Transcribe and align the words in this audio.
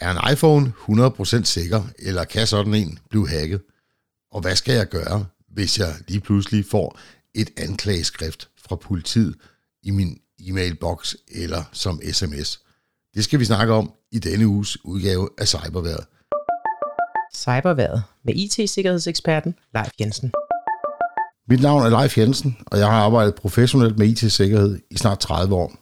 Er 0.00 0.10
en 0.10 0.32
iPhone 0.32 0.72
100% 0.88 1.44
sikker, 1.44 1.82
eller 1.98 2.24
kan 2.24 2.46
sådan 2.46 2.74
en 2.74 2.98
blive 3.10 3.28
hacket? 3.28 3.60
Og 4.32 4.40
hvad 4.40 4.56
skal 4.56 4.74
jeg 4.74 4.88
gøre, 4.88 5.24
hvis 5.52 5.78
jeg 5.78 5.94
lige 6.08 6.20
pludselig 6.20 6.64
får 6.70 6.98
et 7.34 7.50
anklageskrift 7.56 8.48
fra 8.68 8.76
politiet 8.76 9.34
i 9.82 9.90
min 9.90 10.18
e-mailbox 10.40 11.14
eller 11.28 11.64
som 11.72 12.00
sms? 12.12 12.60
Det 13.14 13.24
skal 13.24 13.40
vi 13.40 13.44
snakke 13.44 13.72
om 13.72 13.92
i 14.12 14.18
denne 14.18 14.46
uges 14.46 14.84
udgave 14.84 15.28
af 15.38 15.48
Cyberværet. 15.48 16.06
Cyberværet 17.34 18.02
med 18.24 18.34
IT-sikkerhedseksperten 18.34 19.54
Leif 19.74 19.90
Jensen. 20.00 20.32
Mit 21.48 21.60
navn 21.60 21.82
er 21.82 22.00
Leif 22.00 22.18
Jensen, 22.18 22.58
og 22.66 22.78
jeg 22.78 22.86
har 22.86 23.00
arbejdet 23.00 23.34
professionelt 23.34 23.98
med 23.98 24.06
IT-sikkerhed 24.06 24.78
i 24.90 24.96
snart 24.96 25.18
30 25.18 25.54
år. 25.54 25.72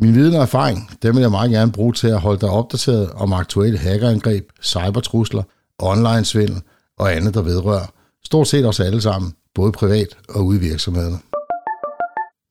Min 0.00 0.14
viden 0.14 0.34
og 0.34 0.42
erfaring, 0.42 0.90
dem 1.02 1.14
vil 1.14 1.20
jeg 1.20 1.30
meget 1.30 1.50
gerne 1.50 1.72
bruge 1.72 1.92
til 1.92 2.08
at 2.08 2.20
holde 2.20 2.40
dig 2.40 2.50
opdateret 2.50 3.10
om 3.10 3.32
aktuelle 3.32 3.78
hackerangreb, 3.78 4.48
cybertrusler, 4.62 5.42
online-svindel 5.78 6.62
og 6.98 7.16
andet, 7.16 7.34
der 7.34 7.42
vedrører 7.42 7.86
stort 8.24 8.48
set 8.48 8.66
os 8.66 8.80
alle 8.80 9.00
sammen, 9.00 9.34
både 9.54 9.72
privat 9.72 10.18
og 10.28 10.44
ude 10.46 10.58
i 10.58 10.60
virksomhederne. 10.60 11.18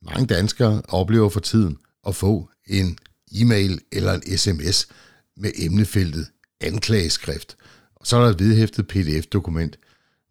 Mange 0.05 0.25
danskere 0.25 0.81
oplever 0.89 1.29
for 1.29 1.39
tiden 1.39 1.77
at 2.07 2.15
få 2.15 2.49
en 2.67 2.97
e-mail 3.35 3.79
eller 3.91 4.13
en 4.13 4.37
sms 4.37 4.87
med 5.37 5.51
emnefeltet 5.59 6.27
anklageskrift, 6.61 7.57
og 7.95 8.07
så 8.07 8.17
er 8.17 8.21
der 8.23 8.29
et 8.29 8.39
vedhæftet 8.39 8.87
pdf-dokument. 8.87 9.77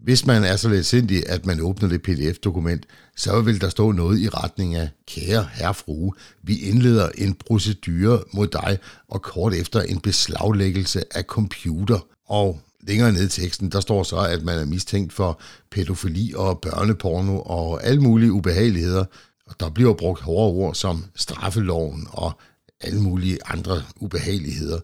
Hvis 0.03 0.27
man 0.27 0.45
er 0.45 0.57
så 0.57 0.69
lidt 0.69 0.87
sindig, 0.87 1.29
at 1.29 1.47
man 1.47 1.61
åbner 1.61 1.89
det 1.89 2.03
pdf-dokument, 2.03 2.87
så 3.17 3.41
vil 3.41 3.61
der 3.61 3.69
stå 3.69 3.93
noget 3.93 4.21
i 4.21 4.29
retning 4.29 4.75
af, 4.75 4.89
kære 5.07 5.49
herrefrue, 5.53 6.13
vi 6.43 6.59
indleder 6.59 7.09
en 7.19 7.35
procedure 7.35 8.23
mod 8.33 8.47
dig, 8.47 8.79
og 9.09 9.23
kort 9.23 9.55
efter 9.55 9.81
en 9.81 10.01
beslaglæggelse 10.01 11.05
af 11.17 11.25
computer. 11.25 12.07
Og 12.29 12.61
længere 12.81 13.13
ned 13.13 13.25
i 13.25 13.29
teksten, 13.29 13.73
der 13.73 13.81
står 13.81 14.03
så, 14.03 14.17
at 14.17 14.45
man 14.45 14.59
er 14.59 14.65
mistænkt 14.65 15.13
for 15.13 15.41
pædofili 15.71 16.33
og 16.37 16.61
børneporno 16.61 17.41
og 17.41 17.85
alle 17.85 18.03
mulige 18.03 18.33
ubehageligheder. 18.33 19.05
Og 19.47 19.61
der 19.61 19.71
bliver 19.71 19.95
brugt 19.95 20.21
hårde 20.21 20.53
ord 20.53 20.75
som 20.75 21.05
straffeloven 21.17 22.07
og 22.11 22.33
alle 22.81 23.01
mulige 23.01 23.39
andre 23.45 23.83
ubehageligheder. 23.97 24.81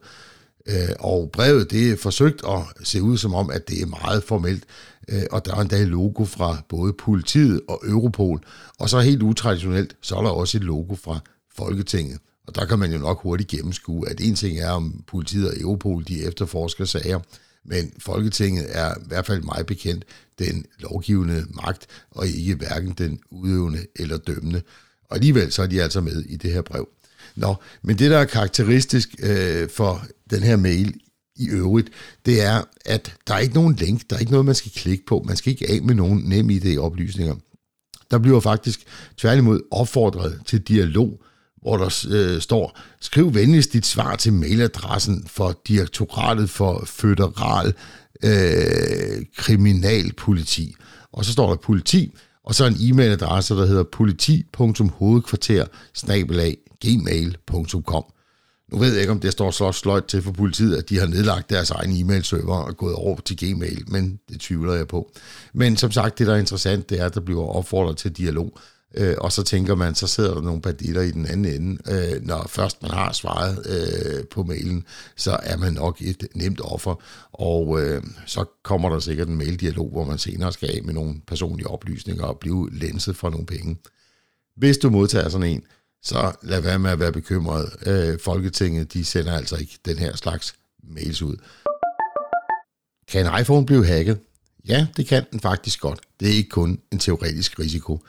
Øh, 0.69 0.88
og 0.98 1.30
brevet 1.33 1.70
det 1.70 1.91
er 1.91 1.97
forsøgt 1.97 2.42
at 2.48 2.86
se 2.86 3.02
ud 3.02 3.16
som 3.16 3.34
om, 3.34 3.50
at 3.50 3.69
det 3.69 3.83
er 3.83 3.86
meget 3.86 4.24
formelt, 4.24 4.64
øh, 5.08 5.22
og 5.30 5.44
der 5.44 5.55
er 5.55 5.61
endda 5.61 5.77
et 5.77 5.88
logo 5.88 6.24
fra 6.24 6.62
både 6.69 6.92
politiet 6.92 7.61
og 7.69 7.80
Europol, 7.86 8.44
og 8.78 8.91
så 8.91 9.00
helt 9.00 9.22
utraditionelt, 9.22 9.96
så 10.02 10.16
er 10.16 10.22
der 10.22 10.30
også 10.30 10.58
et 10.58 10.64
logo 10.64 10.94
fra 10.94 11.20
Folketinget. 11.56 12.19
Og 12.46 12.55
der 12.55 12.64
kan 12.64 12.78
man 12.78 12.92
jo 12.92 12.98
nok 12.98 13.22
hurtigt 13.22 13.50
gennemskue, 13.50 14.08
at 14.08 14.20
en 14.20 14.34
ting 14.34 14.58
er, 14.58 14.70
om 14.70 15.05
politiet 15.06 15.48
og 15.48 15.61
Europol 15.61 16.05
de 16.08 16.24
efterforsker 16.24 16.84
sager, 16.84 17.20
men 17.64 17.92
Folketinget 17.98 18.66
er 18.69 18.94
i 18.94 19.05
hvert 19.06 19.27
fald 19.27 19.42
meget 19.42 19.66
bekendt 19.66 20.05
den 20.39 20.64
lovgivende 20.78 21.44
magt, 21.50 21.86
og 22.11 22.27
ikke 22.27 22.55
hverken 22.55 22.92
den 22.98 23.20
udøvende 23.30 23.86
eller 23.96 24.16
dømmende. 24.16 24.62
Og 25.05 25.16
alligevel 25.16 25.52
så 25.52 25.62
er 25.62 25.66
de 25.66 25.83
altså 25.83 26.00
med 26.00 26.22
i 26.22 26.36
det 26.36 26.52
her 26.52 26.62
brev. 26.62 26.89
Nå, 27.36 27.55
men 27.83 27.98
det, 27.98 28.11
der 28.11 28.19
er 28.19 28.24
karakteristisk 28.24 29.08
øh, 29.22 29.69
for 29.70 30.02
den 30.30 30.42
her 30.42 30.56
mail 30.56 30.94
i 31.36 31.48
øvrigt, 31.48 31.91
det 32.27 32.42
er, 32.42 32.62
at 32.84 33.14
der 33.27 33.34
er 33.34 33.38
ikke 33.38 33.55
nogen 33.55 33.74
link, 33.74 34.02
der 34.11 34.16
er 34.16 34.20
ikke 34.20 34.33
noget, 34.33 34.47
man 34.47 34.55
skal 34.55 34.72
klikke 34.72 35.06
på. 35.06 35.24
Man 35.27 35.36
skal 35.36 35.50
ikke 35.50 35.70
af 35.70 35.83
med 35.83 35.94
nogen 35.94 36.22
nem 36.24 36.50
ID-oplysninger. 36.50 37.36
Der 38.11 38.19
bliver 38.19 38.41
faktisk 38.41 38.80
tværtimod 39.16 39.61
opfordret 39.70 40.41
til 40.46 40.61
dialog, 40.61 41.20
hvor 41.62 41.77
der 41.77 42.06
øh, 42.11 42.41
står, 42.41 42.78
skriv 43.00 43.34
venligst 43.34 43.72
dit 43.72 43.86
svar 43.86 44.16
til 44.16 44.33
mailadressen 44.33 45.24
for 45.27 45.61
Direktoratet 45.69 46.50
for 46.50 46.83
Føderal 46.86 47.74
øh, 48.24 49.24
Kriminalpoliti. 49.36 50.74
Og 51.12 51.24
så 51.24 51.33
står 51.33 51.48
der 51.48 51.57
politi, 51.57 52.14
og 52.48 52.55
så 52.55 52.67
en 52.67 52.75
e-mailadresse, 52.75 53.55
der 53.55 53.67
hedder 53.67 53.85
politi.hovedkvarter 53.92 55.67
gmail.com. 56.81 58.05
Nu 58.73 58.79
ved 58.79 58.92
jeg 58.92 59.01
ikke, 59.01 59.13
om 59.13 59.20
det 59.20 59.33
står 59.33 59.51
så 59.51 59.73
sløjt 59.73 60.05
til 60.05 60.23
for 60.23 60.33
politiet, 60.33 60.77
at 60.77 60.89
de 60.89 60.98
har 60.98 61.07
nedlagt 61.07 61.51
deres 61.51 61.70
egen 61.70 61.97
e-mail-server 61.97 62.57
og 62.57 62.77
gået 62.77 62.95
over 62.95 63.20
til 63.20 63.37
Gmail, 63.37 63.85
men 63.87 64.20
det 64.29 64.41
tvivler 64.41 64.75
jeg 64.75 64.89
på. 64.89 65.11
Men 65.55 65.77
som 65.77 65.91
sagt, 65.91 66.19
det 66.19 66.27
der 66.27 66.35
er 66.35 66.39
interessant, 66.39 66.91
det 66.91 67.01
er, 67.01 67.07
at 67.07 67.14
der 67.14 67.20
bliver 67.20 67.47
opfordret 67.47 67.97
til 67.97 68.13
dialog, 68.13 68.58
øh, 68.95 69.15
og 69.19 69.33
så 69.33 69.43
tænker 69.43 69.75
man, 69.75 69.95
så 69.95 70.07
sidder 70.07 70.35
der 70.35 70.41
nogle 70.41 70.63
banditter 70.63 71.03
i 71.03 71.11
den 71.11 71.27
anden 71.27 71.63
ende. 71.63 71.93
Øh, 71.93 72.27
når 72.27 72.47
først 72.49 72.83
man 72.83 72.91
har 72.91 73.13
svaret 73.13 73.67
øh, 73.67 74.25
på 74.25 74.43
mailen, 74.43 74.85
så 75.17 75.39
er 75.43 75.57
man 75.57 75.73
nok 75.73 76.03
et 76.03 76.29
nemt 76.35 76.61
offer, 76.65 77.03
og 77.33 77.83
øh, 77.83 78.03
så 78.27 78.45
kommer 78.65 78.89
der 78.89 78.99
sikkert 78.99 79.29
en 79.29 79.39
maildialog, 79.39 79.91
hvor 79.91 80.05
man 80.05 80.19
senere 80.19 80.53
skal 80.53 80.77
af 80.77 80.83
med 80.85 80.95
nogle 80.95 81.21
personlige 81.27 81.67
oplysninger 81.67 82.25
og 82.25 82.39
blive 82.39 82.71
lenset 82.73 83.17
for 83.17 83.31
nogle 83.31 83.47
penge. 83.47 83.77
Hvis 84.57 84.79
du 84.79 84.91
modtager 84.91 85.29
sådan 85.29 85.47
en, 85.47 85.63
så 86.03 86.33
lad 86.43 86.61
være 86.61 86.79
med 86.79 86.91
at 86.91 87.01
være 87.01 87.13
bekymret. 87.13 87.73
Øh, 87.87 88.19
Folketinget, 88.25 88.93
de 88.93 89.05
sender 89.05 89.33
altså 89.33 89.57
ikke 89.57 89.79
den 89.85 89.99
her 89.99 90.17
slags 90.17 90.55
mails 90.83 91.23
ud. 91.23 91.37
Kan 93.09 93.27
en 93.27 93.41
iPhone 93.41 93.67
blive 93.67 93.87
hacket? 93.87 94.19
Ja, 94.69 94.87
det 94.97 95.07
kan 95.07 95.25
den 95.33 95.41
faktisk 95.41 95.81
godt. 95.81 96.01
Det 96.20 96.29
er 96.29 96.33
ikke 96.33 96.49
kun 96.49 96.81
en 96.93 96.99
teoretisk 96.99 97.59
risiko. 97.59 98.05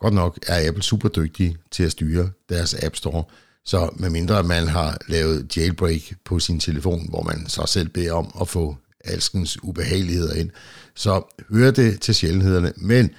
Godt 0.00 0.14
nok 0.14 0.38
er 0.46 0.68
Apple 0.68 0.82
super 0.82 1.08
dygtige 1.08 1.56
til 1.70 1.82
at 1.82 1.92
styre 1.92 2.30
deres 2.48 2.74
App 2.82 2.96
Store, 2.96 3.24
så 3.64 3.90
medmindre 3.96 4.42
man 4.42 4.68
har 4.68 4.98
lavet 5.08 5.56
jailbreak 5.56 6.02
på 6.24 6.38
sin 6.38 6.60
telefon, 6.60 7.08
hvor 7.08 7.22
man 7.22 7.46
så 7.48 7.66
selv 7.66 7.88
beder 7.88 8.12
om 8.12 8.34
at 8.40 8.48
få 8.48 8.76
alskens 9.04 9.62
ubehageligheder 9.62 10.34
ind, 10.34 10.50
så 10.94 11.42
hører 11.50 11.70
det 11.70 12.00
til 12.00 12.14
sjældenhederne. 12.14 12.72
Men 12.76 13.10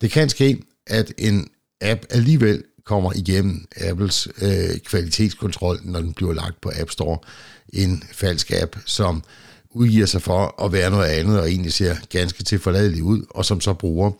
det 0.00 0.10
kan 0.10 0.28
ske, 0.28 0.62
at 0.86 1.12
en 1.18 1.48
app 1.80 2.00
alligevel 2.10 2.64
kommer 2.84 3.12
igennem 3.16 3.66
Apples 3.80 4.28
øh, 4.42 4.78
kvalitetskontrol, 4.86 5.80
når 5.82 6.00
den 6.00 6.12
bliver 6.12 6.32
lagt 6.32 6.60
på 6.60 6.70
App 6.80 6.90
Store. 6.90 7.18
En 7.72 8.02
falsk 8.12 8.52
app, 8.52 8.76
som 8.86 9.22
udgiver 9.70 10.06
sig 10.06 10.22
for 10.22 10.64
at 10.64 10.72
være 10.72 10.90
noget 10.90 11.08
andet, 11.08 11.40
og 11.40 11.48
egentlig 11.50 11.72
ser 11.72 11.96
ganske 12.08 12.44
tilforladelig 12.44 13.02
ud, 13.02 13.24
og 13.30 13.44
som 13.44 13.60
så 13.60 13.72
bruger 13.72 14.10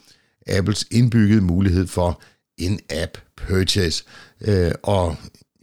Apples 0.47 0.87
indbyggede 0.91 1.41
mulighed 1.41 1.87
for 1.87 2.23
en 2.59 2.81
app 2.91 3.19
purchase. 3.37 4.05
Øh, 4.41 4.73
og 4.83 5.17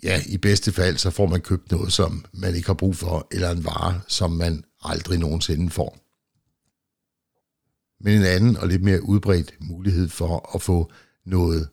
ja, 0.04 0.22
i 0.26 0.38
bedste 0.38 0.72
fald, 0.72 0.98
så 0.98 1.10
får 1.10 1.26
man 1.26 1.42
købt 1.42 1.72
noget, 1.72 1.94
som 1.94 2.26
man 2.34 2.56
ikke 2.56 2.68
har 2.68 2.74
brug 2.74 2.96
for, 2.96 3.28
eller 3.32 3.52
en 3.52 3.66
vare, 3.66 4.02
som 4.08 4.32
man 4.32 4.64
aldrig 4.84 5.20
nogensinde 5.20 5.70
får. 5.70 5.98
Men 8.04 8.18
en 8.18 8.26
anden 8.26 8.58
og 8.58 8.68
lidt 8.68 8.84
mere 8.84 9.04
udbredt 9.04 9.54
mulighed 9.60 10.10
for 10.10 10.56
at 10.56 10.62
få 10.62 10.92
noget 11.26 11.70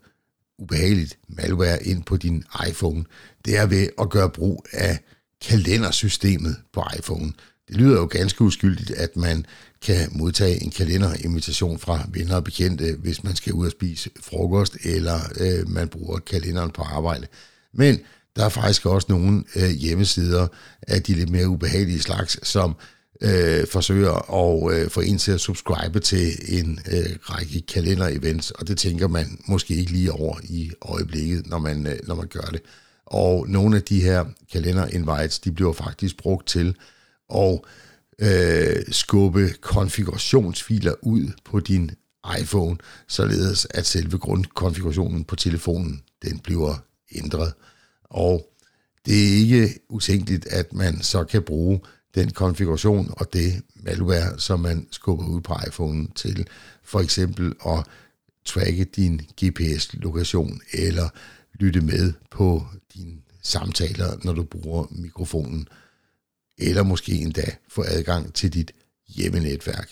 ubehageligt 0.59 1.19
malware 1.29 1.83
ind 1.83 2.03
på 2.05 2.17
din 2.17 2.45
iPhone, 2.69 3.05
det 3.45 3.57
er 3.57 3.67
ved 3.67 3.89
at 3.99 4.11
gøre 4.11 4.31
brug 4.31 4.67
af 4.73 4.99
kalendersystemet 5.41 6.57
på 6.73 6.83
iPhone. 6.99 7.33
Det 7.69 7.77
lyder 7.77 7.97
jo 7.97 8.07
ganske 8.07 8.45
uskyldigt, 8.45 8.91
at 8.91 9.17
man 9.17 9.47
kan 9.83 10.09
modtage 10.13 10.63
en 10.63 10.71
kalenderinvitation 10.71 11.79
fra 11.79 12.09
venner 12.13 12.37
og 12.37 12.45
bekendte, 12.45 12.97
hvis 12.99 13.25
man 13.25 13.37
skal 13.37 13.53
ud 13.53 13.67
og 13.67 13.73
spise 13.73 14.11
frokost, 14.21 14.77
eller 14.85 15.21
øh, 15.41 15.69
man 15.69 15.89
bruger 15.89 16.19
kalenderen 16.19 16.71
på 16.71 16.83
arbejde. 16.83 17.27
Men 17.75 18.01
der 18.37 18.45
er 18.45 18.49
faktisk 18.49 18.87
også 18.87 19.07
nogle 19.11 19.45
øh, 19.57 19.71
hjemmesider 19.71 20.47
af 20.83 21.03
de 21.03 21.15
lidt 21.15 21.31
mere 21.31 21.49
ubehagelige 21.49 22.01
slags, 22.01 22.49
som 22.49 22.77
øh, 23.21 23.67
forsøger 23.67 24.35
at 24.35 24.75
øh, 24.75 24.91
få 24.91 25.01
en 25.01 25.19
til 25.19 25.33
at 25.33 25.41
subscribe 25.41 26.01
til 26.01 26.33
en 26.49 26.81
øh, 26.93 27.17
række 27.23 27.63
kalender-events, 27.69 28.51
og 28.51 28.69
det 28.69 28.79
tænker 28.79 29.09
man 29.09 29.39
måske 29.47 29.75
ikke 29.75 29.93
lige 29.93 30.13
over 30.13 30.39
i 30.45 30.71
øjeblikket, 30.83 31.47
når 31.47 31.59
man, 31.59 31.87
øh, 31.87 31.99
når 32.07 32.15
man 32.15 32.27
gør 32.27 32.49
det. 32.53 32.63
Og 33.07 33.49
nogle 33.49 33.77
af 33.77 33.83
de 33.83 34.01
her 34.01 34.25
kalender-invites, 34.53 35.39
de 35.39 35.53
bliver 35.53 35.73
faktisk 35.73 36.17
brugt 36.17 36.49
til 36.49 36.77
og 37.29 37.67
øh, 38.19 38.77
skubbe 38.91 39.51
konfigurationsfiler 39.61 40.95
ud 41.03 41.33
på 41.45 41.61
din 41.61 41.91
iPhone, 42.41 42.77
således 43.09 43.67
at 43.71 43.87
selve 43.87 44.19
grundkonfigurationen 44.19 45.25
på 45.25 45.37
telefonen, 45.37 46.03
den 46.23 46.39
bliver 46.39 46.85
ændret. 47.15 47.53
Og 48.05 48.53
det 49.07 49.29
er 49.29 49.37
ikke 49.37 49.79
utænkeligt, 49.89 50.47
at 50.47 50.73
man 50.73 51.03
så 51.03 51.25
kan 51.25 51.43
bruge 51.43 51.81
den 52.15 52.31
konfiguration 52.31 53.15
og 53.17 53.33
det 53.33 53.63
malware, 53.75 54.39
som 54.39 54.61
man 54.61 54.87
skubber 54.91 55.27
ud 55.27 55.41
på 55.41 55.55
iPhone 55.69 56.09
til 56.15 56.47
for 56.83 57.01
eksempel 57.01 57.55
at 57.67 57.87
tracke 58.45 58.85
din 58.85 59.21
GPS-lokation 59.45 60.61
eller 60.73 61.09
lytte 61.55 61.81
med 61.81 62.13
på 62.31 62.67
dine 62.95 63.17
samtaler, 63.43 64.17
når 64.25 64.33
du 64.33 64.43
bruger 64.43 64.87
mikrofonen, 64.91 65.69
eller 66.59 66.83
måske 66.83 67.13
endda 67.13 67.57
få 67.69 67.85
adgang 67.87 68.35
til 68.35 68.53
dit 68.53 68.73
hjemmenetværk. 69.09 69.91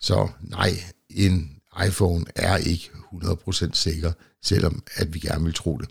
Så 0.00 0.28
nej, 0.40 0.70
en 1.10 1.56
iPhone 1.86 2.24
er 2.36 2.56
ikke 2.56 2.90
100% 3.14 3.70
sikker, 3.72 4.12
selvom 4.42 4.82
at 4.94 5.14
vi 5.14 5.18
gerne 5.18 5.44
vil 5.44 5.54
tro 5.54 5.78
det. 5.78 5.88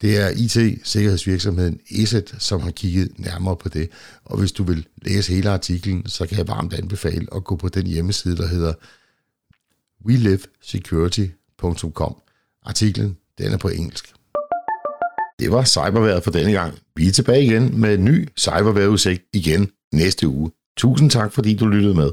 Det 0.00 0.18
er 0.18 0.28
IT-sikkerhedsvirksomheden 0.28 1.80
ESET, 1.90 2.34
som 2.38 2.60
har 2.60 2.70
kigget 2.70 3.18
nærmere 3.18 3.56
på 3.56 3.68
det. 3.68 3.90
Og 4.24 4.38
hvis 4.38 4.52
du 4.52 4.64
vil 4.64 4.86
læse 5.02 5.34
hele 5.34 5.50
artiklen, 5.50 6.08
så 6.08 6.26
kan 6.26 6.38
jeg 6.38 6.48
varmt 6.48 6.72
anbefale 6.72 7.34
at 7.34 7.44
gå 7.44 7.56
på 7.56 7.68
den 7.68 7.86
hjemmeside, 7.86 8.36
der 8.36 8.46
hedder 8.46 8.74
welivesecurity.com. 10.06 12.16
Artiklen 12.62 13.16
den 13.38 13.52
er 13.52 13.56
på 13.56 13.68
engelsk. 13.68 14.14
Det 15.40 15.50
var 15.52 15.64
cyberværet 15.64 16.24
for 16.24 16.30
denne 16.30 16.52
gang. 16.52 16.74
Vi 16.96 17.08
er 17.08 17.12
tilbage 17.12 17.44
igen 17.44 17.80
med 17.80 17.94
en 17.94 18.04
ny 18.04 18.28
cyberværetudsigt 18.38 19.22
igen 19.34 19.68
næste 19.94 20.28
uge. 20.28 20.50
Tusind 20.78 21.10
tak, 21.10 21.32
fordi 21.32 21.56
du 21.56 21.66
lyttede 21.66 21.94
med. 21.94 22.10